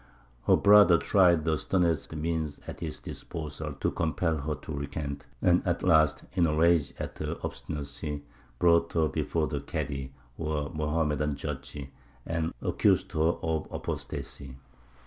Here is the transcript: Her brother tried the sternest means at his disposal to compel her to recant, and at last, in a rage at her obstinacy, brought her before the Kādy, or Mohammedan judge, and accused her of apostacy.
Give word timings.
Her 0.47 0.55
brother 0.55 0.97
tried 0.97 1.45
the 1.45 1.59
sternest 1.59 2.15
means 2.15 2.59
at 2.65 2.79
his 2.79 2.99
disposal 2.99 3.73
to 3.73 3.91
compel 3.91 4.37
her 4.39 4.55
to 4.55 4.73
recant, 4.73 5.27
and 5.43 5.61
at 5.63 5.83
last, 5.83 6.23
in 6.33 6.47
a 6.47 6.55
rage 6.55 6.95
at 6.97 7.19
her 7.19 7.37
obstinacy, 7.43 8.23
brought 8.57 8.91
her 8.93 9.07
before 9.07 9.45
the 9.45 9.59
Kādy, 9.59 10.09
or 10.39 10.71
Mohammedan 10.73 11.35
judge, 11.35 11.77
and 12.25 12.51
accused 12.63 13.11
her 13.11 13.19
of 13.43 13.67
apostacy. 13.69 14.57